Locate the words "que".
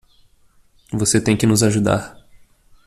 1.37-1.45